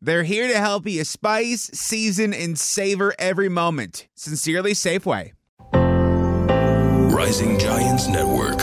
They're 0.00 0.22
here 0.22 0.46
to 0.46 0.58
help 0.60 0.86
you 0.86 1.02
spice, 1.02 1.70
season, 1.74 2.32
and 2.32 2.56
savor 2.56 3.14
every 3.18 3.48
moment. 3.48 4.06
Sincerely, 4.14 4.72
Safeway. 4.72 5.32
Rising 7.10 7.58
Giants 7.58 8.06
Network. 8.06 8.60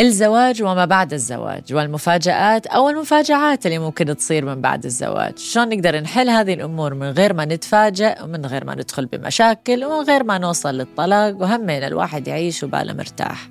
الزواج 0.00 0.62
وما 0.62 0.84
بعد 0.84 1.12
الزواج 1.12 1.74
والمفاجآت 1.74 2.66
أو 2.66 2.88
المفاجآت 2.88 3.66
اللي 3.66 3.78
ممكن 3.78 4.16
تصير 4.16 4.44
من 4.44 4.60
بعد 4.60 4.84
الزواج 4.84 5.38
شلون 5.38 5.68
نقدر 5.68 6.00
نحل 6.00 6.30
هذه 6.30 6.54
الأمور 6.54 6.94
من 6.94 7.10
غير 7.10 7.32
ما 7.32 7.44
نتفاجأ 7.44 8.22
ومن 8.22 8.46
غير 8.46 8.64
ما 8.64 8.74
ندخل 8.74 9.06
بمشاكل 9.06 9.84
ومن 9.84 10.04
غير 10.04 10.24
ما 10.24 10.38
نوصل 10.38 10.74
للطلاق 10.74 11.36
وهمين 11.36 11.84
الواحد 11.84 12.28
يعيش 12.28 12.62
وباله 12.62 12.92
مرتاح 12.92 13.48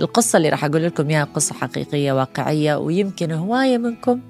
القصة 0.00 0.36
اللي 0.36 0.48
راح 0.48 0.64
أقول 0.64 0.84
لكم 0.84 1.10
إياها 1.10 1.24
قصة 1.24 1.54
حقيقية 1.54 2.12
واقعية 2.12 2.76
ويمكن 2.76 3.32
هواية 3.32 3.78
منكم 3.78 4.20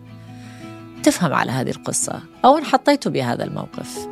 تفهم 1.02 1.34
على 1.34 1.52
هذه 1.52 1.70
القصة 1.70 2.23
أو 2.45 2.59
انحطيتوا 2.59 3.12
بهذا 3.12 3.45
الموقف. 3.45 4.09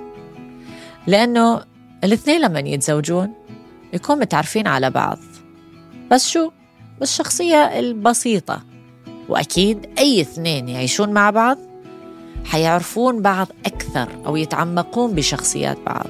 لأنه 1.07 1.65
الاثنين 2.05 2.41
لما 2.41 2.61
يتزوجون 2.61 3.33
يكون 3.93 4.19
متعرفين 4.19 4.67
على 4.67 4.91
بعض. 4.91 5.19
بس 6.11 6.29
شو؟ 6.29 6.51
بالشخصية 7.01 7.79
البسيطة. 7.79 8.63
وأكيد 9.29 9.87
أي 9.99 10.21
اثنين 10.21 10.69
يعيشون 10.69 11.13
مع 11.13 11.31
بعض 11.31 11.59
حيعرفون 12.45 13.23
بعض 13.23 13.49
أكثر 13.67 14.09
أو 14.27 14.37
يتعمقون 14.37 15.15
بشخصيات 15.15 15.79
بعض. 15.87 16.07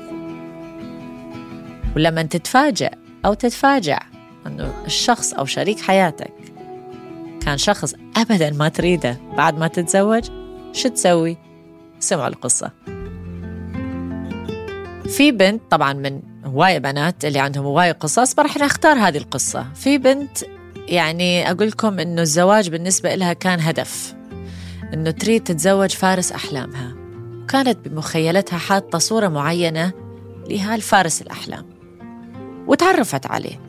ولما 1.97 2.23
تتفاجأ 2.23 2.91
أو 3.27 3.35
تتفاجأ 3.35 3.99
أنه 4.47 4.75
الشخص 4.87 5.35
أو 5.35 5.45
شريك 5.45 5.81
حياتك 5.81 6.33
كان 7.41 7.59
شخص 7.59 7.95
أبدا 8.17 8.51
ما 8.51 8.69
تريده 8.69 9.21
بعد 9.37 9.59
ما 9.59 9.69
تتزوج 9.69 10.25
شو 10.73 10.89
تسوي؟ 10.89 11.37
سمعوا 12.01 12.29
القصة. 12.29 12.71
في 15.09 15.33
بنت 15.33 15.63
طبعا 15.71 15.93
من 15.93 16.21
هواية 16.45 16.79
بنات 16.79 17.25
اللي 17.25 17.39
عندهم 17.39 17.65
هواية 17.65 17.93
قصص 17.93 18.35
فرح 18.35 18.57
نختار 18.57 18.97
هذه 18.99 19.17
القصة. 19.17 19.67
في 19.75 19.99
بنت 19.99 20.39
يعني 20.89 21.51
أقول 21.51 21.69
لكم 21.69 21.99
إنه 21.99 22.23
الزواج 22.23 22.71
بالنسبة 22.71 23.15
لها 23.15 23.33
كان 23.33 23.61
هدف 23.61 24.15
إنه 24.95 25.11
تريد 25.11 25.43
تتزوج 25.43 25.91
فارس 25.91 26.33
أحلامها. 26.33 26.95
وكانت 27.43 27.89
بمخيلتها 27.89 28.59
حاطة 28.59 28.99
صورة 28.99 29.29
معينة 29.29 29.93
لهالفارس 30.49 31.23
الأحلام 31.23 31.67
وتعرفت 32.67 33.27
عليه. 33.27 33.64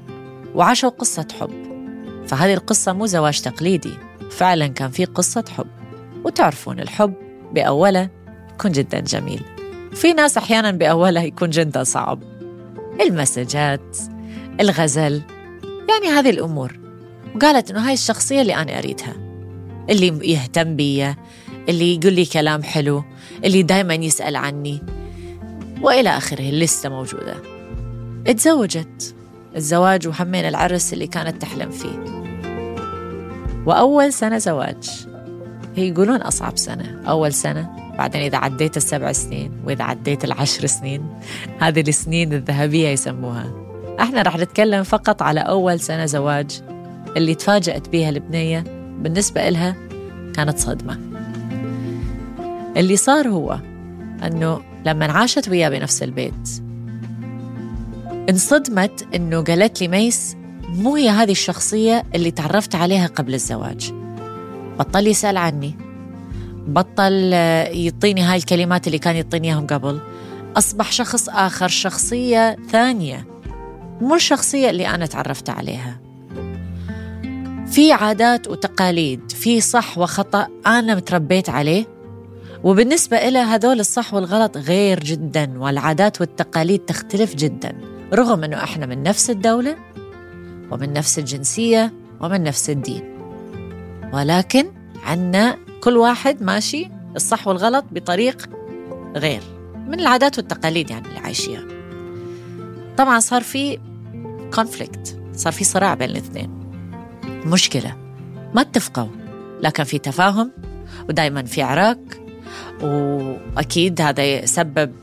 وعاشوا 0.56 0.90
قصة 0.90 1.28
حب. 1.40 1.52
فهذه 2.28 2.54
القصة 2.54 2.94
مو 2.94 3.06
زواج 3.06 3.42
تقليدي 3.42 3.94
فعلا 4.32 4.68
كان 4.68 4.92
في 4.92 5.06
قصة 5.06 5.46
حب. 5.58 5.68
وتعرفون 6.24 6.80
الحب 6.80 7.14
بأوله 7.54 8.10
يكون 8.54 8.72
جدا 8.72 9.00
جميل. 9.00 9.42
في 9.94 10.14
ناس 10.14 10.38
أحيانا 10.38 10.72
بأوله 10.72 11.22
يكون 11.22 11.50
جدا 11.50 11.84
صعب. 11.84 12.24
المسجات 13.02 13.98
الغزل 14.60 15.22
يعني 15.90 16.08
هذه 16.08 16.30
الأمور. 16.30 16.80
وقالت 17.36 17.72
إنه 17.72 17.88
هاي 17.88 17.94
الشخصية 17.94 18.42
اللي 18.42 18.56
أنا 18.56 18.78
أريدها. 18.78 19.14
اللي 19.90 20.32
يهتم 20.32 20.76
بي 20.76 21.16
اللي 21.70 21.96
يقول 21.96 22.14
لي 22.14 22.26
كلام 22.26 22.64
حلو 22.64 23.04
اللي 23.44 23.64
دايما 23.64 23.94
يسأل 23.94 24.36
عني. 24.36 24.82
وإلى 25.82 26.10
آخره 26.10 26.50
اللستة 26.50 26.90
موجودة. 26.90 27.36
اتزوجت. 28.28 29.16
الزواج 29.56 30.08
وحمين 30.08 30.46
العرس 30.48 30.94
اللي 30.94 31.08
كانت 31.08 31.42
تحلم 31.42 31.70
فيه. 31.70 32.26
وأول 33.66 34.14
سنة 34.14 34.38
زواج. 34.38 35.08
هي 35.76 35.90
يقولون 35.90 36.22
أصعب 36.22 36.58
سنة. 36.58 37.02
أول 37.08 37.34
سنة 37.34 37.70
بعدين 37.98 38.22
إذا 38.22 38.38
عديت 38.38 38.78
السبع 38.78 39.12
سنين 39.12 39.52
وإذا 39.66 39.84
عديت 39.84 40.24
العشر 40.26 40.66
سنين 40.66 41.20
هذه 41.60 41.82
السنين 41.82 42.34
الذهبية 42.34 42.88
يسموها. 42.88 43.54
إحنا 44.00 44.22
رح 44.22 44.38
نتكلم 44.38 44.84
فقط 44.84 45.22
على 45.22 45.40
أول 45.40 45.80
سنة 45.80 46.06
زواج 46.06 46.62
اللي 47.18 47.36
تفاجأت 47.36 47.90
بيها 47.90 48.10
البنية. 48.10 48.64
بالنسبة 49.00 49.48
إلها 49.48 49.76
كانت 50.36 50.58
صدمة. 50.58 51.00
اللي 52.78 52.96
صار 52.96 53.28
هو 53.28 53.60
أنه 54.24 54.62
لما 54.86 55.12
عاشت 55.12 55.50
وياه 55.50 55.70
بنفس 55.70 56.04
البيت 56.04 56.65
انصدمت 58.30 59.08
أنه 59.16 59.44
قالت 59.44 59.82
لي 59.82 59.88
ميس 59.88 60.36
مو 60.70 60.96
هي 60.96 61.10
هذه 61.10 61.32
الشخصية 61.32 62.04
اللي 62.16 62.32
تعرفت 62.32 62.76
عليها 62.76 63.08
قبل 63.08 63.34
الزواج. 63.34 63.94
بطل 64.80 65.08
يسأل 65.08 65.38
عني. 65.38 65.78
بطل 66.68 67.14
يعطيني 67.74 68.22
هاي 68.22 68.38
الكلمات 68.38 68.88
اللي 68.88 69.00
كان 69.00 69.16
يعطيني 69.16 69.48
إياهم 69.48 69.68
قبل. 69.68 70.00
أصبح 70.58 70.92
شخص 70.92 71.30
آخر 71.30 71.68
شخصية 71.68 72.58
ثانية. 72.72 73.28
مو 74.02 74.16
الشخصية 74.16 74.70
اللي 74.70 74.88
أنا 74.88 75.06
تعرفت 75.06 75.50
عليها. 75.50 76.00
في 77.68 77.92
عادات 77.92 78.48
وتقاليد 78.48 79.32
في 79.32 79.62
صح 79.62 79.98
وخطأ 79.98 80.48
أنا 80.68 80.96
متربيت 80.96 81.50
عليه. 81.50 81.86
وبالنسبة 82.64 83.18
إلى 83.18 83.40
هذول 83.40 83.80
الصح 83.80 84.14
والغلط 84.14 84.58
غير 84.58 85.00
جدا 85.00 85.60
والعادات 85.60 86.22
والتقاليد 86.22 86.80
تختلف 86.80 87.36
جدا. 87.36 87.95
رغم 88.14 88.44
أنه 88.44 88.64
إحنا 88.64 88.86
من 88.86 89.04
نفس 89.04 89.30
الدولة 89.30 89.76
ومن 90.72 90.94
نفس 90.94 91.20
الجنسية 91.20 91.94
ومن 92.20 92.44
نفس 92.44 92.70
الدين. 92.70 93.04
ولكن 94.14 94.66
عنا 95.04 95.58
كل 95.82 95.98
واحد 95.98 96.44
ماشي 96.44 96.90
الصح 97.16 97.48
والغلط 97.48 97.86
بطريق 97.92 98.50
غير 99.16 99.42
من 99.88 100.00
العادات 100.00 100.38
والتقاليد 100.38 100.90
يعني 100.90 101.08
اللي 101.08 101.20
عايشيها. 101.20 101.64
طبعا 102.98 103.20
صار 103.20 103.42
في 103.42 103.80
كونفليكت 104.54 105.20
صار 105.34 105.54
في 105.54 105.64
صراع 105.64 105.94
بين 105.94 106.10
الاثنين. 106.10 106.50
مشكلة 107.46 107.96
ما 108.54 108.62
اتفقوا 108.62 109.08
لكن 109.62 109.84
في 109.84 109.98
تفاهم 110.00 110.52
ودائما 111.10 111.44
في 111.44 111.62
عراك 111.62 112.22
وأكيد 112.82 114.02
هذا 114.02 114.46
سبب 114.46 114.94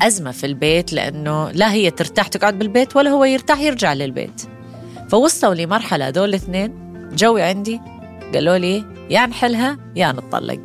أزمة 0.00 0.30
في 0.30 0.46
البيت 0.46 0.92
لأنه 0.92 1.50
لا 1.50 1.72
هي 1.72 1.90
ترتاح 1.90 2.28
تقعد 2.28 2.58
بالبيت 2.58 2.96
ولا 2.96 3.10
هو 3.10 3.24
يرتاح 3.24 3.60
يرجع 3.60 3.92
للبيت 3.92 4.42
فوصلوا 5.08 5.54
لمرحلة 5.54 6.08
هذول 6.08 6.28
الاثنين 6.28 6.74
جوي 7.12 7.42
عندي 7.42 7.80
قالوا 8.34 8.58
لي 8.58 8.84
يا 9.10 9.26
نحلها 9.26 9.78
يا 9.96 10.12
نتطلق 10.12 10.60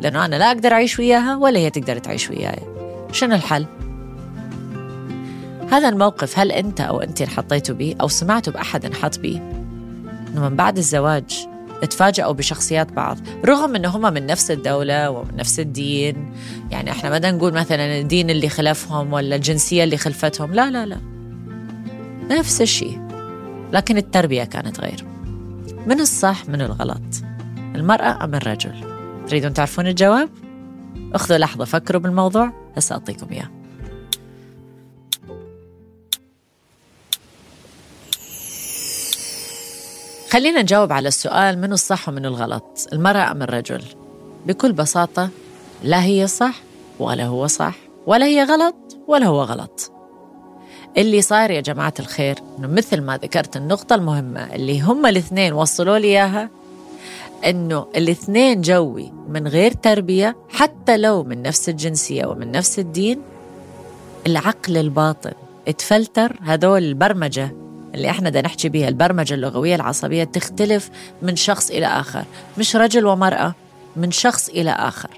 لأنه 0.00 0.24
أنا 0.24 0.36
لا 0.36 0.48
أقدر 0.48 0.72
أعيش 0.72 0.98
وياها 0.98 1.36
ولا 1.36 1.58
هي 1.58 1.70
تقدر 1.70 1.98
تعيش 1.98 2.30
وياي 2.30 2.62
شنو 3.12 3.34
الحل؟ 3.34 3.66
هذا 5.70 5.88
الموقف 5.88 6.38
هل 6.38 6.52
أنت 6.52 6.80
أو 6.80 7.00
أنت 7.00 7.22
انحطيتوا 7.22 7.74
به 7.74 7.94
أو 8.00 8.08
سمعتوا 8.08 8.52
بأحد 8.52 8.84
انحط 8.84 9.18
به؟ 9.18 9.40
إنه 10.28 10.48
من 10.48 10.56
بعد 10.56 10.78
الزواج 10.78 11.46
تفاجئوا 11.84 12.32
بشخصيات 12.32 12.92
بعض 12.92 13.18
رغم 13.44 13.76
انه 13.76 13.88
هم 13.88 14.12
من 14.14 14.26
نفس 14.26 14.50
الدولة 14.50 15.10
ومن 15.10 15.36
نفس 15.36 15.60
الدين. 15.60 16.32
يعني 16.70 16.90
إحنا 16.90 17.10
ما 17.10 17.30
نقول 17.30 17.52
مثلا 17.52 17.98
الدين 17.98 18.30
اللي 18.30 18.48
خلفهم 18.48 19.12
ولا 19.12 19.36
الجنسية 19.36 19.84
اللي 19.84 19.96
خلفتهم 19.96 20.54
لا 20.54 20.70
لا 20.70 20.86
لا. 20.86 20.98
نفس 22.30 22.62
الشيء 22.62 23.00
لكن 23.72 23.96
التربية 23.96 24.44
كانت 24.44 24.80
غير. 24.80 25.04
من 25.86 26.00
الصح 26.00 26.48
من 26.48 26.60
الغلط. 26.60 27.02
المرأة 27.74 28.24
أم 28.24 28.34
الرجل؟ 28.34 28.74
تريدون 29.28 29.54
تعرفون 29.54 29.86
الجواب؟ 29.86 30.28
اخذوا 31.14 31.38
لحظة 31.38 31.64
فكروا 31.64 32.00
بالموضوع. 32.00 32.52
هسه 32.76 32.92
أعطيكم 32.92 33.26
إياه. 33.32 33.61
خلينا 40.32 40.62
نجاوب 40.62 40.92
على 40.92 41.08
السؤال 41.08 41.60
من 41.60 41.72
الصح 41.72 42.08
ومن 42.08 42.26
الغلط؟ 42.26 42.88
المرأة 42.92 43.30
أم 43.30 43.42
الرجل؟ 43.42 43.82
بكل 44.46 44.72
بساطة 44.72 45.28
لا 45.84 46.04
هي 46.04 46.26
صح 46.26 46.54
ولا 46.98 47.24
هو 47.24 47.46
صح 47.46 47.74
ولا 48.06 48.26
هي 48.26 48.42
غلط 48.42 48.74
ولا 49.08 49.26
هو 49.26 49.42
غلط. 49.42 49.92
اللي 50.96 51.22
صاير 51.22 51.50
يا 51.50 51.60
جماعة 51.60 51.94
الخير 52.00 52.38
إنه 52.58 52.68
مثل 52.68 53.00
ما 53.00 53.16
ذكرت 53.16 53.56
النقطة 53.56 53.94
المهمة 53.94 54.54
اللي 54.54 54.80
هم 54.80 55.06
الاثنين 55.06 55.52
وصلوا 55.52 55.98
لي 55.98 56.08
إياها 56.08 56.50
إنه 57.46 57.86
الاثنين 57.96 58.60
جوي 58.60 59.12
من 59.28 59.48
غير 59.48 59.72
تربية 59.72 60.36
حتى 60.48 60.96
لو 60.96 61.24
من 61.24 61.42
نفس 61.42 61.68
الجنسية 61.68 62.26
ومن 62.26 62.50
نفس 62.52 62.78
الدين 62.78 63.22
العقل 64.26 64.76
الباطن. 64.76 65.32
اتفلتر 65.68 66.36
هذول 66.42 66.82
البرمجة 66.82 67.61
اللي 67.94 68.10
إحنا 68.10 68.30
بدنا 68.30 68.42
نحكي 68.42 68.68
بيها 68.68 68.88
البرمجة 68.88 69.34
اللغوية 69.34 69.74
العصبية 69.74 70.24
تختلف 70.24 70.90
من 71.22 71.36
شخص 71.36 71.70
إلى 71.70 71.86
آخر 71.86 72.24
مش 72.58 72.76
رجل 72.76 73.06
ومرأة 73.06 73.54
من 73.96 74.10
شخص 74.10 74.48
إلى 74.48 74.70
آخر. 74.70 75.10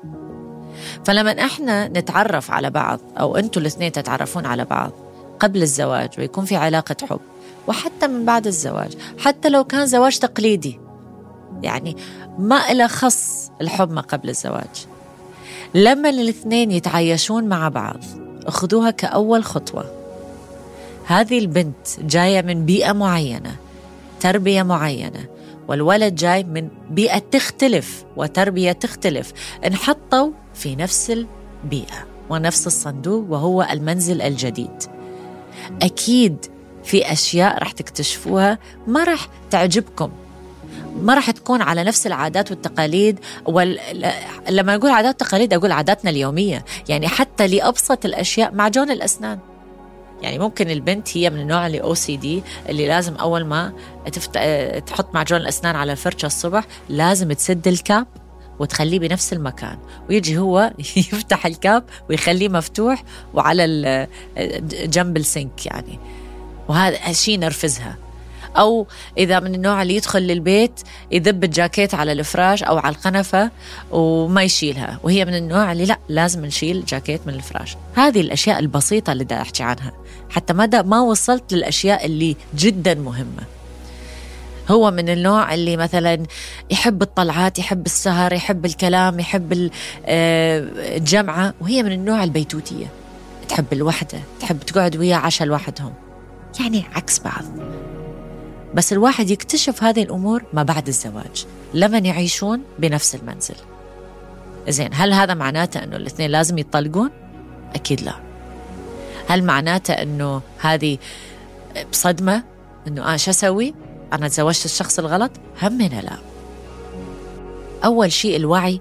فلما 1.04 1.44
إحنا 1.44 1.88
نتعرف 1.88 2.50
على 2.50 2.70
بعض 2.70 3.00
أو 3.20 3.36
أنتوا 3.36 3.62
الاثنين 3.62 3.92
تتعرفون 3.92 4.46
على 4.46 4.64
بعض 4.64 4.92
قبل 5.40 5.62
الزواج 5.62 6.10
ويكون 6.18 6.44
في 6.44 6.56
علاقة 6.56 6.96
حب 7.10 7.20
وحتى 7.66 8.06
من 8.06 8.24
بعد 8.24 8.46
الزواج 8.46 8.96
حتى 9.18 9.48
لو 9.48 9.64
كان 9.64 9.86
زواج 9.86 10.18
تقليدي 10.18 10.80
يعني 11.62 11.96
ما 12.38 12.72
إلى 12.72 12.88
خص 12.88 13.50
الحب 13.60 13.90
ما 13.90 14.00
قبل 14.00 14.28
الزواج. 14.28 14.86
لما 15.74 16.08
الاثنين 16.10 16.70
يتعايشون 16.70 17.44
مع 17.44 17.68
بعض 17.68 18.00
اخذوها 18.46 18.90
كأول 18.90 19.44
خطوة. 19.44 20.03
هذه 21.06 21.38
البنت 21.38 21.86
جاية 22.00 22.42
من 22.42 22.64
بيئة 22.64 22.92
معينة 22.92 23.56
تربية 24.20 24.62
معينة 24.62 25.26
والولد 25.68 26.14
جاي 26.14 26.44
من 26.44 26.68
بيئة 26.90 27.18
تختلف 27.18 28.04
وتربية 28.16 28.72
تختلف. 28.72 29.32
انحطوا 29.66 30.30
في 30.54 30.76
نفس 30.76 31.10
البيئة 31.10 32.06
ونفس 32.30 32.66
الصندوق 32.66 33.30
وهو 33.30 33.62
المنزل 33.70 34.22
الجديد. 34.22 34.82
أكيد 35.82 36.46
في 36.84 37.12
أشياء 37.12 37.62
رح 37.62 37.70
تكتشفوها 37.70 38.58
ما 38.86 39.04
رح 39.04 39.28
تعجبكم. 39.50 40.10
ما 41.02 41.14
راح 41.14 41.30
تكون 41.30 41.62
على 41.62 41.84
نفس 41.84 42.06
العادات 42.06 42.50
والتقاليد 42.50 43.20
وال... 43.46 43.78
لما 44.50 44.74
أقول 44.74 44.90
عادات 44.90 45.14
وتقاليد 45.22 45.54
أقول 45.54 45.72
عاداتنا 45.72 46.10
اليومية. 46.10 46.64
يعني 46.88 47.08
حتى 47.08 47.46
لأبسط 47.46 48.04
الأشياء 48.04 48.54
معجون 48.54 48.90
الأسنان. 48.90 49.38
يعني 50.24 50.38
ممكن 50.38 50.70
البنت 50.70 51.16
هي 51.16 51.30
من 51.30 51.40
النوع 51.40 51.66
اللي 51.66 51.82
أو 51.82 51.94
سي 51.94 52.16
دي 52.16 52.42
اللي 52.68 52.88
لازم 52.88 53.14
أول 53.14 53.44
ما 53.44 53.72
تفت... 54.12 54.38
تحط 54.86 55.14
معجون 55.14 55.40
الأسنان 55.40 55.76
على 55.76 55.92
الفرشة 55.92 56.26
الصبح 56.26 56.64
لازم 56.88 57.32
تسد 57.32 57.68
الكاب 57.68 58.06
وتخليه 58.58 58.98
بنفس 58.98 59.32
المكان 59.32 59.78
ويجي 60.08 60.38
هو 60.38 60.72
يفتح 60.96 61.46
الكاب 61.46 61.84
ويخليه 62.10 62.48
مفتوح 62.48 63.04
وعلى 63.34 64.08
جنب 64.70 65.16
السنك 65.16 65.66
يعني 65.66 65.98
وهذا 66.68 67.12
شيء 67.12 67.38
نرفزها 67.38 68.03
أو 68.56 68.86
إذا 69.18 69.40
من 69.40 69.54
النوع 69.54 69.82
اللي 69.82 69.96
يدخل 69.96 70.22
للبيت 70.22 70.80
يذب 71.10 71.44
الجاكيت 71.44 71.94
على 71.94 72.12
الفراش 72.12 72.62
أو 72.62 72.78
على 72.78 72.94
القنفة 72.94 73.50
وما 73.90 74.42
يشيلها. 74.42 74.98
وهي 75.02 75.24
من 75.24 75.34
النوع 75.34 75.72
اللي 75.72 75.84
لا 75.84 75.98
لازم 76.08 76.44
نشيل 76.46 76.84
جاكيت 76.84 77.20
من 77.26 77.34
الفراش. 77.34 77.76
هذه 77.94 78.20
الأشياء 78.20 78.58
البسيطة 78.58 79.12
اللي 79.12 79.24
بدي 79.24 79.34
أحكي 79.34 79.62
عنها. 79.62 79.92
حتى 80.30 80.52
ما 80.52 80.82
ما 80.82 81.00
وصلت 81.00 81.52
للأشياء 81.52 82.06
اللي 82.06 82.36
جدا 82.56 82.94
مهمة. 82.94 83.42
هو 84.70 84.90
من 84.90 85.08
النوع 85.08 85.54
اللي 85.54 85.76
مثلا 85.76 86.22
يحب 86.70 87.02
الطلعات 87.02 87.58
يحب 87.58 87.86
السهر 87.86 88.32
يحب 88.32 88.64
الكلام 88.64 89.20
يحب 89.20 89.70
آه، 90.06 90.68
الجمعة. 90.96 91.54
وهي 91.60 91.82
من 91.82 91.92
النوع 91.92 92.24
البيتوتية. 92.24 92.86
تحب 93.48 93.72
الوحدة 93.72 94.20
تحب 94.40 94.60
تقعد 94.60 94.96
وياه 94.96 95.16
عشاء 95.16 95.48
لوحدهم. 95.48 95.92
يعني 96.60 96.84
عكس 96.94 97.18
بعض. 97.18 97.44
بس 98.74 98.92
الواحد 98.92 99.30
يكتشف 99.30 99.82
هذه 99.82 100.02
الأمور 100.02 100.42
ما 100.52 100.62
بعد 100.62 100.88
الزواج. 100.88 101.46
لمن 101.74 102.06
يعيشون 102.06 102.62
بنفس 102.78 103.14
المنزل. 103.14 103.54
زين 104.68 104.90
هل 104.92 105.12
هذا 105.12 105.34
معناته 105.34 105.84
أنه 105.84 105.96
الاثنين 105.96 106.30
لازم 106.30 106.58
يطلقون؟ 106.58 107.10
أكيد 107.74 108.00
لا. 108.00 108.14
هل 109.28 109.44
معناته 109.44 109.92
أنه 109.92 110.42
هذه 110.58 110.98
بصدمة؟ 111.92 112.42
أنه 112.88 113.14
آه 113.14 113.16
شو 113.16 113.30
أسوي؟ 113.30 113.74
أنا 114.12 114.28
تزوجت 114.28 114.64
الشخص 114.64 114.98
الغلط؟ 114.98 115.30
همنا 115.62 116.00
لا. 116.00 116.18
أول 117.84 118.12
شيء 118.12 118.36
الوعي 118.36 118.80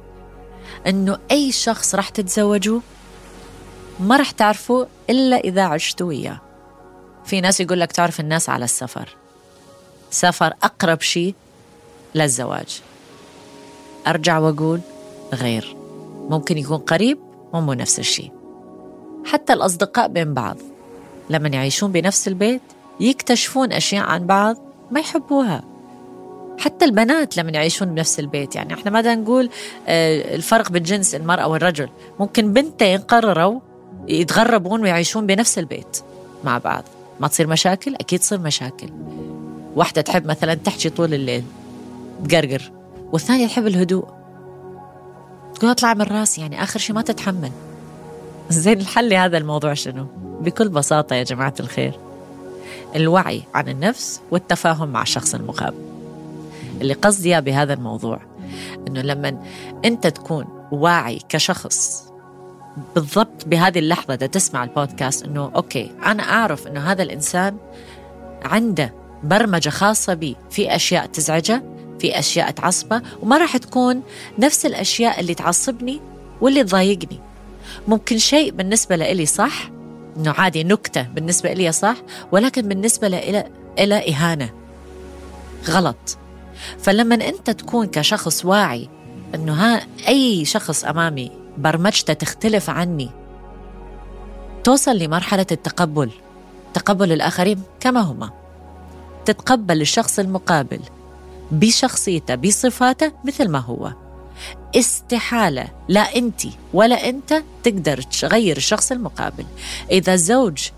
أنه 0.88 1.18
أي 1.32 1.52
شخص 1.52 1.96
راح 1.96 2.10
تتزوجوه 2.10 2.82
ما 4.00 4.18
راح 4.18 4.32
تعرفوه 4.32 4.88
إلا 5.10 5.38
إذا 5.38 5.64
عشتوا 5.64 6.08
وياه. 6.08 6.42
في 7.26 7.42
ناس 7.42 7.62
يقول 7.62 7.80
لك 7.80 7.92
تعرف 7.92 8.20
الناس 8.20 8.50
على 8.50 8.66
السفر. 8.66 9.23
سفر 10.14 10.54
أقرب 10.64 11.02
شيء 11.02 11.36
للزواج. 12.16 12.82
أرجع 14.08 14.40
وأقول 14.40 14.80
غير. 15.34 15.76
ممكن 16.30 16.58
يكون 16.58 16.78
قريب 16.78 17.18
ومو 17.54 17.74
نفس 17.74 18.00
الشيء 18.00 18.32
حتى 19.26 19.54
الأصدقاء 19.54 20.08
بين 20.08 20.34
بعض 20.34 20.58
لما 21.30 21.50
يعيشون 21.50 21.92
بنفس 21.92 22.28
البيت 22.28 22.62
يكتشفون 23.00 23.72
أشياء 23.72 24.06
عن 24.06 24.28
بعض 24.28 24.58
ما 24.92 25.00
يحبوها. 25.00 25.64
حتى 26.60 26.86
البنات 26.86 27.38
لما 27.38 27.52
يعيشون 27.52 27.88
بنفس 27.88 28.20
البيت 28.20 28.56
يعني 28.56 28.74
إحنا 28.74 28.92
ماذا 28.92 29.16
نقول 29.16 29.50
آه، 29.88 30.36
الفرق 30.36 30.72
بالجنس 30.72 31.16
المرأة 31.16 31.48
والرجل. 31.48 31.90
ممكن 32.20 32.54
بنتين 32.54 33.00
قرروا 33.00 33.60
يتغربون 34.08 34.82
ويعيشون 34.82 35.28
بنفس 35.28 35.60
البيت 35.60 36.00
مع 36.44 36.58
بعض. 36.58 36.84
ما 37.20 37.28
تصير 37.28 37.48
مشاكل؟ 37.48 37.96
أكيد 37.96 38.20
تصير 38.20 38.40
مشاكل. 38.40 38.90
واحدة 39.76 40.02
تحب 40.02 40.26
مثلا 40.26 40.54
تحكي 40.54 40.90
طول 40.90 41.14
الليل 41.14 41.44
تقرقر 42.30 42.72
والثانية 43.12 43.48
تحب 43.48 43.68
الهدوء. 43.68 44.06
تقول 45.56 45.70
اطلع 45.72 45.94
من 45.94 46.02
راسي 46.02 46.42
يعني 46.42 46.64
آخر 46.64 46.80
شيء 46.80 46.96
ما 46.96 47.02
تتحمل. 47.02 47.52
زين 48.50 48.80
الحل 48.80 49.10
لهذا 49.10 49.38
الموضوع 49.38 49.74
شنو؟ 49.74 50.06
بكل 50.42 50.70
بساطة 50.70 51.16
يا 51.16 51.24
جماعة 51.24 51.54
الخير. 51.60 52.00
الوعي 52.96 53.44
عن 53.54 53.70
النفس 53.70 54.22
والتفاهم 54.32 54.90
مع 54.90 55.02
الشخص 55.02 55.36
المقابل 55.36 55.78
اللي 56.82 56.94
قصدي 56.94 57.42
بهذا 57.42 57.74
الموضوع 57.74 58.20
إنه 58.88 59.02
لما 59.02 59.44
أنت 59.86 60.08
تكون 60.08 60.46
واعي 60.72 61.20
كشخص 61.30 62.04
بالضبط 62.96 63.46
بهذه 63.48 63.80
اللحظة 63.80 64.16
ده 64.16 64.26
تسمع 64.26 64.64
البودكاست 64.64 65.24
إنه 65.24 65.52
أوكي 65.56 65.92
أنا 66.06 66.24
أعرف 66.24 66.68
إنه 66.68 66.80
هذا 66.80 67.04
الإنسان 67.04 67.58
عنده 68.44 68.94
برمجة 69.24 69.70
خاصة 69.70 70.14
بي. 70.14 70.36
في 70.52 70.76
أشياء 70.76 71.06
تزعجه 71.06 71.64
في 72.00 72.20
أشياء 72.20 72.52
تعصبه 72.52 73.02
وما 73.22 73.38
راح 73.38 73.58
تكون 73.58 74.02
نفس 74.40 74.66
الأشياء 74.66 75.20
اللي 75.20 75.34
تعصبني 75.34 76.02
واللي 76.42 76.64
تضايقني. 76.64 77.20
ممكن 77.88 78.18
شيء 78.18 78.52
بالنسبة 78.52 78.96
لإلي 78.96 79.26
صح 79.26 79.70
إنه 80.18 80.32
عادي 80.32 80.64
نكتة 80.64 81.02
بالنسبة 81.02 81.52
إلي 81.52 81.72
صح 81.72 81.96
ولكن 82.32 82.62
بالنسبة 82.68 83.08
لإلي 83.08 83.50
إلى 83.80 84.14
إهانة. 84.14 84.50
غلط. 85.68 86.18
فلما 86.80 87.16
أنت 87.16 87.50
تكون 87.50 87.88
كشخص 87.88 88.46
واعي 88.46 88.90
إنه 89.36 89.54
ها 89.54 89.88
أي 90.08 90.46
شخص 90.46 90.84
أمامي 90.86 91.32
برمجته 91.58 92.14
تختلف 92.14 92.70
عني 92.70 93.10
توصل 94.64 94.98
لمرحلة 94.98 95.46
التقبل. 95.52 96.12
تقبل 96.74 97.12
الآخرين 97.12 97.62
كما 97.80 98.02
هما. 98.02 98.43
تتقبل 99.26 99.82
الشخص 99.82 100.20
المقابل 100.20 100.80
بشخصيته 101.52 102.36
بصفاته 102.36 103.12
مثل 103.26 103.50
ما 103.50 103.60
هو. 103.60 103.94
استحالة 104.76 105.68
لا 105.88 106.16
أنت 106.16 106.42
ولا 106.74 107.10
أنت 107.10 107.44
تقدر 107.64 108.02
تغير 108.02 108.58
الشخص 108.58 108.92
المقابل. 108.92 109.46
إذا 109.92 110.14
الزوج 110.14 110.70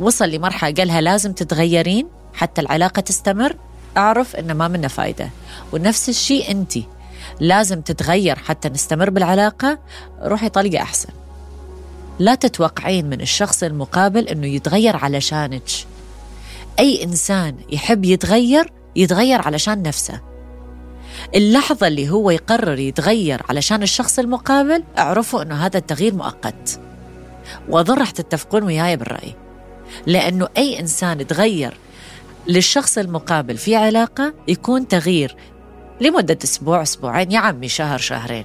وصل 0.00 0.28
لمرحلة 0.28 0.74
قالها 0.74 1.00
لازم 1.00 1.32
تتغيرين 1.32 2.08
حتى 2.34 2.60
العلاقة 2.60 3.00
تستمر 3.00 3.56
أعرف 3.96 4.36
إن 4.36 4.52
ما 4.52 4.68
منه 4.68 4.88
فايدة. 4.88 5.30
ونفس 5.72 6.08
الشيء 6.08 6.50
أنت 6.50 6.78
لازم 7.40 7.80
تتغير 7.80 8.36
حتى 8.36 8.68
نستمر 8.68 9.10
بالعلاقة 9.10 9.78
روحي 10.22 10.48
طلقة 10.48 10.82
أحسن. 10.82 11.08
لا 12.18 12.34
تتوقعين 12.34 13.06
من 13.06 13.20
الشخص 13.20 13.62
المقابل 13.62 14.28
أنه 14.28 14.46
يتغير 14.46 14.96
علشانك. 14.96 15.70
أي 16.78 17.04
إنسان 17.04 17.56
يحب 17.70 18.04
يتغير 18.04 18.72
يتغير 18.96 19.42
علشان 19.42 19.82
نفسه. 19.82 20.20
اللحظة 21.34 21.86
اللي 21.86 22.10
هو 22.10 22.30
يقرر 22.30 22.78
يتغير 22.78 23.42
علشان 23.48 23.82
الشخص 23.82 24.18
المقابل 24.18 24.84
اعرفوا 24.98 25.42
أنه 25.42 25.54
هذا 25.66 25.78
التغيير 25.78 26.14
مؤقت. 26.14 26.80
وأظن 27.68 27.94
رح 27.94 28.10
تتفقون 28.10 28.62
وياي 28.62 28.96
بالرأي. 28.96 29.34
لأنه 30.06 30.48
أي 30.56 30.80
إنسان 30.80 31.20
يتغير 31.20 31.74
للشخص 32.46 32.98
المقابل 32.98 33.56
في 33.56 33.76
علاقة 33.76 34.34
يكون 34.48 34.88
تغيير 34.88 35.36
لمدة 36.00 36.38
أسبوع 36.44 36.82
أسبوعين 36.82 37.32
يا 37.32 37.38
عمي 37.38 37.68
شهر 37.68 37.98
شهرين. 37.98 38.44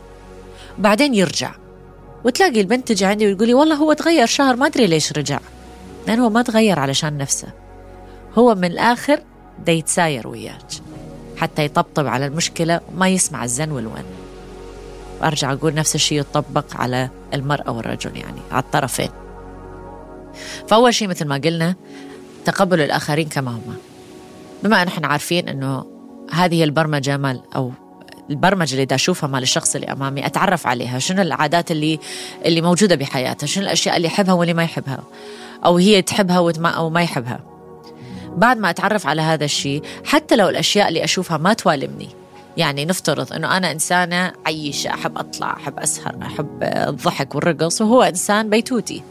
بعدين 0.78 1.14
يرجع. 1.14 1.56
وتلاقي 2.26 2.62
البنت 2.62 2.88
تجي 2.88 3.06
عندي 3.06 3.32
وتقولي 3.34 3.54
والله 3.54 3.76
هو 3.76 3.94
تغير 3.94 4.26
شهر 4.26 4.56
ما 4.56 4.66
أدري 4.66 4.88
ليش 4.88 5.14
رجع. 5.14 5.40
لأنه 6.08 6.26
هو 6.26 6.30
ما 6.30 6.42
تغير 6.42 6.80
علشان 6.80 7.18
نفسه. 7.18 7.67
هو 8.36 8.56
من 8.56 8.66
الآخر 8.66 9.20
دا 9.66 9.72
يتساير 9.72 10.28
وياك. 10.28 10.66
حتى 11.38 11.66
يطبطب 11.66 12.08
على 12.08 12.26
المشكلة 12.26 12.82
وما 12.94 13.10
يسمع 13.10 13.44
الزن 13.44 13.72
والون. 13.72 14.04
وأرجع 15.22 15.54
أقول 15.54 15.74
نفس 15.74 15.96
الشيء 15.96 16.20
يطبق 16.20 16.66
على 16.76 17.10
المرأة 17.34 17.72
والرجل 17.72 18.18
يعني 18.18 18.42
على 18.52 18.64
الطرفين. 18.64 19.10
فأول 20.68 20.94
شيء 20.94 21.08
مثل 21.08 21.26
ما 21.26 21.36
قلنا 21.36 21.76
تقبل 22.46 22.82
الآخرين 22.82 23.30
كما 23.30 23.52
هم 23.52 23.76
بما 24.64 24.82
أن 24.82 24.88
إحنا 24.88 25.08
عارفين 25.08 25.50
أنه 25.50 25.86
هذه 26.32 26.64
البرمجة 26.64 27.18
مال 27.18 27.42
أو 27.56 27.72
البرمجة 28.30 28.74
اللي 28.74 28.86
دا 28.86 28.96
أشوفها 28.96 29.28
مال 29.28 29.44
الشخص 29.44 29.76
اللي 29.76 29.88
أمامي 29.88 30.26
أتعرف 30.26 30.68
عليها 30.68 31.00
شنو 31.00 31.22
العادات 31.22 31.72
اللي 31.72 32.00
اللي 32.46 32.62
موجودة 32.62 32.96
بحياتها 32.96 33.48
شنو 33.48 33.64
الأشياء 33.64 33.98
اللي 33.98 34.08
يحبها 34.08 34.34
واللي 34.34 34.54
ما 34.54 34.64
يحبها 34.64 35.04
أو 35.66 35.78
هي 35.78 36.02
تحبها 36.02 36.52
أو 36.66 36.90
ما 36.90 37.02
يحبها. 37.02 37.57
بعد 38.38 38.58
ما 38.58 38.70
أتعرف 38.70 39.08
على 39.08 39.22
هذا 39.22 39.46
الشيء 39.46 39.82
حتى 40.06 40.36
لو 40.36 40.50
الأشياء 40.50 40.88
اللي 40.88 41.04
أشوفها 41.04 41.38
ما 41.38 41.54
توالمني. 41.54 42.10
يعني 42.58 42.86
نفترض 42.86 43.34
إنه 43.34 43.58
أنا 43.58 43.72
إنسانة 43.72 44.34
عيشه 44.46 44.90
أحب 44.90 45.18
أطلع 45.18 45.54
أحب 45.54 45.80
أسهر 45.80 46.18
أحب 46.22 46.64
الضحك 46.64 47.36
والرقص 47.36 47.82
وهو 47.82 48.04
إنسان 48.04 48.50
بيتوتي. 48.50 49.04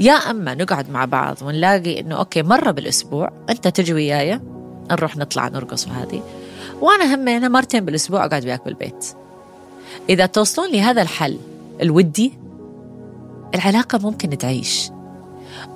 يا 0.00 0.12
أما 0.12 0.54
نقعد 0.54 0.90
مع 0.90 1.04
بعض 1.04 1.36
ونلاقي 1.42 2.00
إنه 2.00 2.16
أوكي 2.16 2.42
مرة 2.42 2.70
بالأسبوع 2.70 3.32
أنت 3.50 3.68
تجي 3.68 3.94
وياي 3.94 4.40
نروح 4.90 5.16
نطلع 5.16 5.48
نرقص 5.48 5.86
وهذه 5.88 6.22
وأنا 6.80 7.14
همينه 7.14 7.48
مرتين 7.48 7.84
بالأسبوع 7.84 8.24
أقعد 8.24 8.44
وياك 8.44 8.64
بالبيت. 8.64 9.06
إذا 10.08 10.26
توصلون 10.26 10.72
لهذا 10.72 11.02
الحل 11.02 11.38
الودي 11.82 12.38
العلاقة 13.54 13.98
ممكن 13.98 14.38
تعيش. 14.38 14.90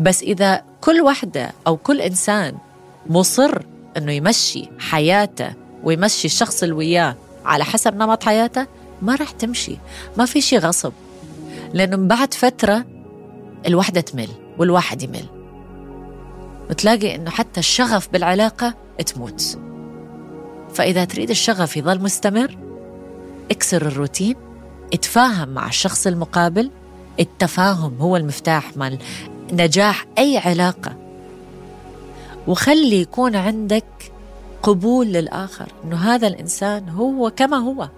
بس 0.01 0.23
إذا 0.23 0.63
كل 0.81 1.01
وحده 1.01 1.53
أو 1.67 1.77
كل 1.77 2.01
إنسان 2.01 2.55
مصر 3.07 3.63
إنه 3.97 4.13
يمشي 4.13 4.69
حياته 4.79 5.55
ويمشي 5.85 6.25
الشخص 6.25 6.63
اللي 6.63 6.75
وياه 6.75 7.17
على 7.45 7.65
حسب 7.65 7.97
نمط 7.97 8.25
حياته 8.25 8.67
ما 9.03 9.15
راح 9.15 9.31
تمشي 9.31 9.77
ما 10.19 10.25
في 10.25 10.41
شيء 10.41 10.59
غصب. 10.59 10.93
لأنه 11.73 11.97
بعد 11.97 12.35
فترة 12.35 12.85
الوحدة 13.67 14.01
تمل 14.01 14.29
والواحد 14.59 15.03
يمل. 15.03 15.25
وتلاقي 16.71 17.15
إنه 17.15 17.31
حتى 17.31 17.61
الشغف 17.61 18.09
بالعلاقة 18.13 18.75
تموت. 19.07 19.59
فإذا 20.75 21.05
تريد 21.05 21.31
الشغف 21.31 21.77
يظل 21.77 22.03
مستمر 22.03 22.59
اكسر 23.51 23.87
الروتين 23.87 24.37
اتفاهم 24.95 25.49
مع 25.49 25.69
الشخص 25.69 26.07
المقابل 26.07 26.71
التفاهم 27.21 27.97
هو 28.01 28.17
المفتاح 28.17 28.77
مال 28.77 28.99
نجاح 29.55 30.07
أي 30.19 30.39
علاقة. 30.39 30.97
وخلي 32.47 33.01
يكون 33.01 33.37
عندك 33.37 34.13
قبول 34.63 35.07
للآخر 35.07 35.67
إنه 35.85 35.97
هذا 35.97 36.27
الإنسان 36.27 36.89
هو 36.89 37.31
كما 37.31 37.57
هو. 37.57 37.89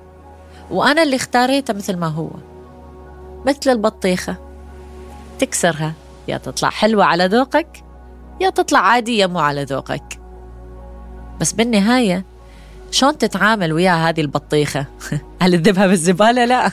وأنا 0.71 1.03
اللي 1.03 1.17
اختاريته 1.17 1.75
مثل 1.75 1.97
ما 1.97 2.07
هو. 2.07 2.31
مثل 3.47 3.71
البطيخة. 3.71 4.37
تكسرها. 5.39 5.93
يا 6.29 6.37
تطلع 6.37 6.71
حلوة 6.71 7.05
على 7.05 7.27
ذوقك 7.27 7.85
يا 8.41 8.51
تطلع 8.51 8.79
عادية 8.79 9.27
مو 9.27 9.39
على 9.39 9.65
ذوقك. 9.65 10.21
بس 11.41 11.53
بالنهاية 11.53 12.25
شلون 12.91 13.19
تتعامل 13.19 13.73
ويا 13.73 14.09
هذه 14.09 14.21
البطيخة؟ 14.21 14.87
هل 15.43 15.63
تذبها 15.63 15.87
بالزبالة؟ 15.87 16.45
لا. 16.45 16.71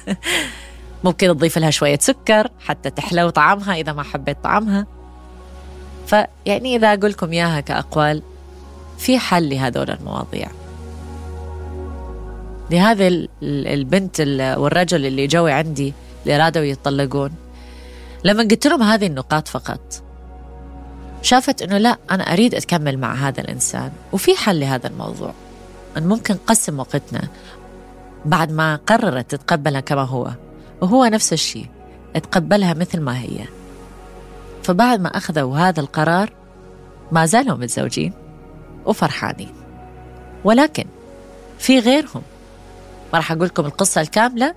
ممكن 1.03 1.27
تضيف 1.27 1.57
لها 1.57 1.69
شوية 1.69 1.99
سكر 2.01 2.49
حتى 2.59 2.89
تحلو 2.89 3.29
طعمها 3.29 3.75
إذا 3.75 3.93
ما 3.93 4.03
حبيت 4.03 4.37
طعمها. 4.43 4.87
فيعني 6.07 6.75
إذا 6.75 6.93
أقول 6.93 7.11
لكم 7.11 7.31
إياها 7.31 7.59
كأقوال 7.59 8.23
في 8.97 9.19
حل 9.19 9.49
لهذول 9.49 9.89
المواضيع. 9.89 10.47
لهذه 12.71 13.27
البنت 13.43 14.19
والرجل 14.57 15.05
اللي 15.05 15.27
جوي 15.27 15.51
عندي 15.51 15.93
اللي 16.23 16.37
رادوا 16.37 16.63
يتطلقون 16.63 17.31
لما 18.23 18.43
قلت 18.43 18.67
لهم 18.67 18.83
هذه 18.83 19.07
النقاط 19.07 19.47
فقط 19.47 20.03
شافت 21.21 21.61
إنه 21.61 21.77
لا 21.77 21.97
أنا 22.11 22.33
أريد 22.33 22.55
أتكمل 22.55 22.97
مع 22.97 23.13
هذا 23.13 23.41
الإنسان 23.41 23.91
وفي 24.11 24.35
حل 24.35 24.59
لهذا 24.59 24.87
الموضوع. 24.87 25.33
أن 25.97 26.07
ممكن 26.07 26.33
نقسم 26.33 26.79
وقتنا 26.79 27.27
بعد 28.25 28.51
ما 28.51 28.75
قررت 28.75 29.35
تتقبلها 29.35 29.81
كما 29.81 30.01
هو. 30.01 30.31
وهو 30.83 31.05
نفس 31.05 31.33
الشيء 31.33 31.67
تقبلها 32.13 32.73
مثل 32.73 32.99
ما 32.99 33.19
هي. 33.19 33.45
فبعد 34.63 35.01
ما 35.01 35.17
أخذوا 35.17 35.57
هذا 35.57 35.79
القرار 35.79 36.33
ما 37.11 37.25
زالوا 37.25 37.57
متزوجين 37.57 38.13
وفرحانين. 38.85 39.51
ولكن 40.43 40.85
في 41.59 41.79
غيرهم 41.79 42.21
ما 43.13 43.19
راح 43.19 43.31
أقول 43.31 43.45
لكم 43.45 43.65
القصة 43.65 44.01
الكاملة 44.01 44.55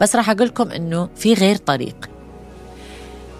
بس 0.00 0.16
راح 0.16 0.30
أقول 0.30 0.46
لكم 0.46 0.70
إنه 0.70 1.08
في 1.16 1.34
غير 1.34 1.56
طريق. 1.56 2.10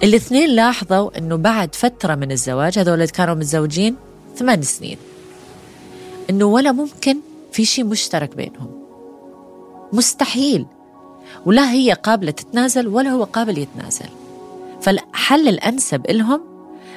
الاثنين 0.03 0.51
لاحظوا 0.51 1.19
إنه 1.19 1.37
بعد 1.37 1.75
فترة 1.75 2.15
من 2.15 2.33
الزواج 2.33 2.79
هذول 2.79 3.09
كانوا 3.09 3.35
متزوجين 3.35 3.97
ثمان 4.37 4.63
سنين 4.63 4.99
إنه 6.31 6.45
ولا 6.45 6.73
ممكن 6.73 7.17
في 7.53 7.65
شيء 7.65 7.85
مشترك 7.85 8.37
بينهم. 8.37 8.71
مستحيل. 9.93 10.67
ولا 11.47 11.71
هي 11.71 11.93
قابلة 11.93 12.31
تتنازل 12.31 12.89
ولا 12.89 13.11
هو 13.11 13.25
قابل 13.25 13.59
يتنازل. 13.59 14.09
فالحل 14.81 15.49
الأنسب 15.49 16.11
لهم 16.11 16.41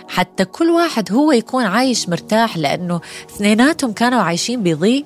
حتى 0.08 0.46
كل 0.46 0.70
واحد 0.70 1.12
هو 1.12 1.32
يكون 1.32 1.64
عايش 1.64 2.10
مرتاح 2.10 2.58
لأنه 2.58 3.02
اثنيناتهم 3.30 3.92
كانوا 3.92 4.22
عايشين 4.22 4.64
بضيق 4.64 5.06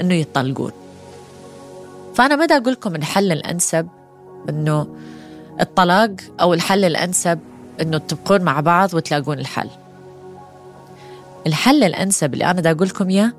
إنه 0.00 0.14
يطلقون. 0.14 0.72
فأنا 2.14 2.36
ما 2.36 2.44
أقول 2.44 2.72
لكم 2.72 2.94
الحل 2.94 3.32
الأنسب 3.32 3.88
إنه 4.48 4.86
الطلاق 5.60 6.10
أو 6.40 6.54
الحل 6.54 6.84
الأنسب 6.84 7.38
إنه 7.80 7.98
تبقون 7.98 8.42
مع 8.42 8.60
بعض 8.60 8.94
وتلاقون 8.94 9.38
الحل. 9.38 9.68
الحل 11.46 11.84
الأنسب 11.84 12.34
اللي 12.34 12.44
أنا 12.44 12.60
دا 12.60 12.70
أقول 12.70 12.88
لكم 12.88 13.10
إياه 13.10 13.32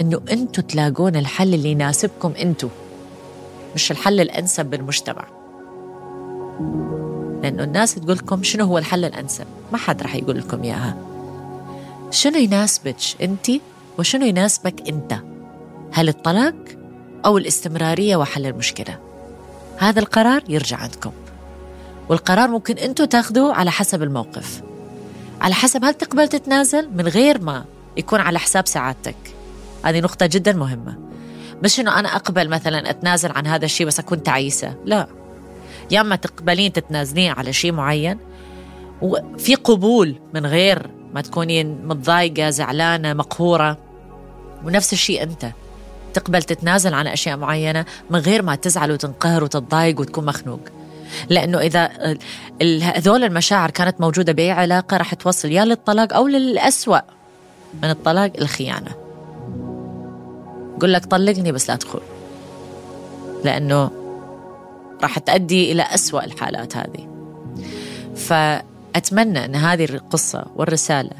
إنه 0.00 0.20
أنتم 0.32 0.62
تلاقون 0.62 1.16
الحل 1.16 1.54
اللي 1.54 1.70
يناسبكم 1.70 2.32
أنتم 2.40 2.68
مش 3.74 3.90
الحل 3.90 4.20
الأنسب 4.20 4.66
بالمجتمع. 4.66 5.24
لأنه 7.42 7.64
الناس 7.64 7.94
تقول 7.94 8.16
لكم 8.16 8.42
شنو 8.42 8.64
هو 8.64 8.78
الحل 8.78 9.04
الأنسب؟ 9.04 9.46
ما 9.72 9.78
حد 9.78 10.02
رح 10.02 10.14
يقول 10.14 10.38
لكم 10.38 10.62
إياها. 10.62 10.96
شنو 12.10 12.36
يناسبك 12.36 12.96
أنت 13.22 13.50
وشنو 13.98 14.26
يناسبك 14.26 14.88
أنت؟ 14.88 15.18
هل 15.92 16.08
الطلاق 16.08 16.54
أو 17.26 17.38
الاستمرارية 17.38 18.16
وحل 18.16 18.46
المشكلة؟ 18.46 18.98
هذا 19.78 20.00
القرار 20.00 20.42
يرجع 20.48 20.76
عندكم. 20.76 21.12
والقرار 22.08 22.48
ممكن 22.48 22.78
أنتم 22.78 23.04
تاخذوه 23.04 23.54
على 23.54 23.70
حسب 23.70 24.02
الموقف. 24.02 24.62
على 25.40 25.54
حسب 25.54 25.84
هل 25.84 25.94
تقبل 25.94 26.28
تتنازل 26.28 26.88
من 26.94 27.08
غير 27.08 27.40
ما 27.40 27.64
يكون 27.96 28.20
على 28.20 28.38
حساب 28.38 28.66
سعادتك. 28.66 29.16
هذه 29.84 30.00
نقطة 30.00 30.26
جدا 30.26 30.52
مهمة. 30.52 30.98
مش 31.64 31.80
انه 31.80 31.98
أنا 31.98 32.16
أقبل 32.16 32.48
مثلا 32.48 32.90
أتنازل 32.90 33.32
عن 33.32 33.46
هذا 33.46 33.64
الشيء 33.64 33.86
بس 33.86 33.98
أكون 33.98 34.22
تعيسة. 34.22 34.74
لا. 34.84 35.06
يا 35.90 36.00
أما 36.00 36.16
تقبلين 36.16 36.72
تتنازلين 36.72 37.32
على 37.32 37.52
شيء 37.52 37.72
معين 37.72 38.18
وفي 39.02 39.54
قبول 39.54 40.14
من 40.34 40.46
غير 40.46 40.90
ما 41.14 41.20
تكونين 41.20 41.86
متضايقة 41.86 42.50
زعلانة 42.50 43.12
مقهورة. 43.12 43.78
ونفس 44.64 44.92
الشيء 44.92 45.22
أنت. 45.22 45.46
تقبل 46.14 46.42
تتنازل 46.42 46.94
عن 46.94 47.06
أشياء 47.06 47.36
معينة 47.36 47.84
من 48.10 48.18
غير 48.18 48.42
ما 48.42 48.54
تزعل 48.54 48.92
وتنقهر 48.92 49.44
وتتضايق 49.44 50.00
وتكون 50.00 50.26
مخنوق. 50.26 50.60
لأنه 51.28 51.58
إذا 51.58 51.90
هذول 52.82 53.24
المشاعر 53.24 53.70
كانت 53.70 54.00
موجودة 54.00 54.32
بأي 54.32 54.50
علاقة 54.50 54.96
راح 54.96 55.14
توصل 55.14 55.48
يا 55.48 55.64
للطلاق 55.64 56.14
أو 56.14 56.28
للأسوأ 56.28 57.00
من 57.82 57.90
الطلاق 57.90 58.32
الخيانه 58.40 59.07
يقول 60.78 60.92
لك 60.92 61.04
طلقني 61.04 61.52
بس 61.52 61.70
لا 61.70 61.76
تدخل 61.76 62.00
لأنه 63.44 63.90
راح 65.02 65.18
تؤدي 65.18 65.72
إلى 65.72 65.82
أسوأ 65.82 66.24
الحالات 66.24 66.76
هذه. 66.76 67.08
فأتمنى 68.16 69.44
أن 69.44 69.54
هذه 69.54 69.84
القصة 69.84 70.46
والرسالة 70.56 71.10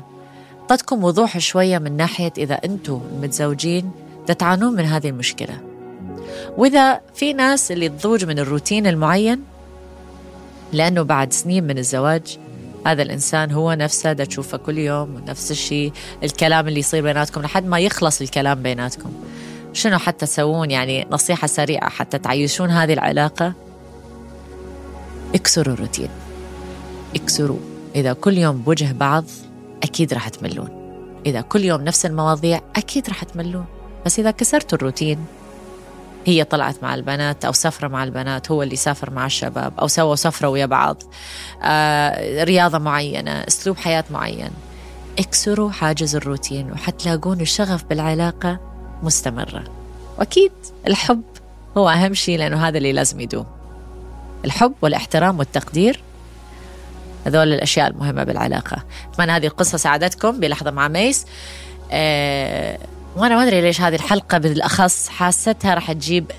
تعطيكم 0.68 1.04
وضوح 1.04 1.38
شوية 1.38 1.78
من 1.78 1.96
ناحية 1.96 2.32
إذا 2.38 2.54
أنتم 2.54 3.00
متزوجين 3.22 3.90
تتعانون 4.26 4.72
من 4.74 4.84
هذه 4.84 5.08
المشكلة. 5.08 5.60
وإذا 6.56 7.00
في 7.14 7.32
ناس 7.32 7.72
اللي 7.72 7.88
تضوج 7.88 8.24
من 8.24 8.38
الروتين 8.38 8.86
المعين 8.86 9.44
لأنه 10.72 11.02
بعد 11.02 11.32
سنين 11.32 11.64
من 11.64 11.78
الزواج 11.78 12.38
هذا 12.86 13.02
الإنسان 13.02 13.50
هو 13.52 13.72
نفسه 13.72 14.12
دا 14.12 14.24
تشوفه 14.24 14.58
كل 14.58 14.78
يوم 14.78 15.14
ونفس 15.14 15.50
الشيء 15.50 15.92
الكلام 16.22 16.68
اللي 16.68 16.80
يصير 16.80 17.02
بيناتكم 17.02 17.42
لحد 17.42 17.66
ما 17.66 17.78
يخلص 17.78 18.20
الكلام 18.20 18.62
بيناتكم. 18.62 19.12
شنو 19.78 19.98
حتى 19.98 20.26
تسوون؟ 20.26 20.70
يعني 20.70 21.06
نصيحة 21.10 21.46
سريعة 21.46 21.90
حتى 21.90 22.18
تعيشون 22.18 22.70
هذه 22.70 22.92
العلاقة؟ 22.92 23.52
اكسروا 25.34 25.74
الروتين. 25.74 26.08
اكسروا. 27.16 27.58
إذا 27.94 28.12
كل 28.12 28.38
يوم 28.38 28.56
بوجه 28.56 28.92
بعض 28.92 29.24
أكيد 29.82 30.14
راح 30.14 30.28
تملون. 30.28 30.68
إذا 31.26 31.40
كل 31.40 31.64
يوم 31.64 31.80
نفس 31.80 32.06
المواضيع 32.06 32.60
أكيد 32.76 33.08
راح 33.08 33.24
تملون. 33.24 33.64
بس 34.06 34.18
إذا 34.18 34.30
كسرتوا 34.30 34.78
الروتين 34.78 35.18
هي 36.26 36.44
طلعت 36.44 36.82
مع 36.82 36.94
البنات 36.94 37.44
أو 37.44 37.52
سافرة 37.52 37.88
مع 37.88 38.04
البنات 38.04 38.50
هو 38.50 38.62
اللي 38.62 38.76
سافر 38.76 39.10
مع 39.10 39.26
الشباب 39.26 39.72
أو 39.80 39.86
سووا 39.86 40.16
سفرة 40.16 40.48
ويا 40.48 40.66
بعض. 40.66 41.02
آه، 41.62 42.44
رياضة 42.44 42.78
معينة 42.78 43.30
أسلوب 43.30 43.76
حياة 43.76 44.04
معين. 44.10 44.50
اكسروا 45.18 45.70
حاجز 45.70 46.16
الروتين 46.16 46.72
وحتلاقون 46.72 47.40
الشغف 47.40 47.84
بالعلاقة 47.84 48.77
مستمرة. 49.02 49.64
وأكيد 50.18 50.52
الحب 50.86 51.22
هو 51.76 51.88
أهم 51.88 52.14
شيء 52.14 52.38
لأنه 52.38 52.68
هذا 52.68 52.78
اللي 52.78 52.92
لازم 52.92 53.20
يدوم. 53.20 53.46
الحب 54.44 54.72
والاحترام 54.82 55.38
والتقدير 55.38 56.00
هذول 57.26 57.52
الأشياء 57.52 57.88
المهمة 57.88 58.24
بالعلاقة. 58.24 58.84
أتمنى 59.12 59.32
هذه 59.32 59.46
القصة 59.46 59.78
ساعدتكم 59.78 60.40
بلحظة 60.40 60.70
مع 60.70 60.88
ميس. 60.88 61.26
أه 61.92 62.78
وأنا 63.16 63.36
ما 63.36 63.42
أدري 63.42 63.60
ليش 63.60 63.80
هذه 63.80 63.94
الحلقة 63.94 64.38
بالأخص 64.38 65.08
حاستها 65.08 65.74
راح 65.74 65.92
تجيب 65.92 66.30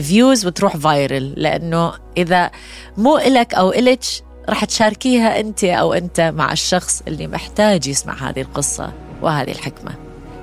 views 0.00 0.46
وتروح 0.46 0.76
viral 0.76 1.32
لأنه 1.36 1.92
إذا 2.16 2.50
مو 2.96 3.18
إلك 3.18 3.54
أو 3.54 3.72
إلك 3.72 4.04
راح 4.48 4.64
تشاركيها 4.64 5.40
أنت 5.40 5.64
أو 5.64 5.92
أنت 5.92 6.20
مع 6.20 6.52
الشخص 6.52 7.02
اللي 7.08 7.26
محتاج 7.26 7.86
يسمع 7.86 8.28
هذه 8.28 8.40
القصة 8.40 8.92
وهذه 9.22 9.50
الحكمة. 9.50 9.94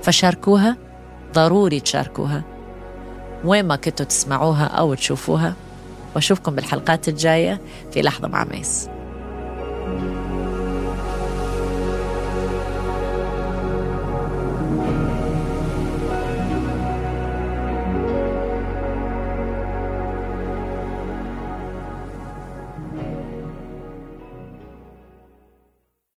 فشاركوها 0.03 0.77
ضروري 1.35 1.79
تشاركوها. 1.79 2.43
وين 3.45 3.65
ما 3.65 3.75
كنتوا 3.75 4.05
تسمعوها 4.05 4.65
أو 4.65 4.93
تشوفوها. 4.93 5.53
وأشوفكم 6.15 6.55
بالحلقات 6.55 7.07
الجاية 7.07 7.61
في 7.91 8.01
لحظة 8.01 8.27
مع 8.27 8.43
ميس. 8.43 8.89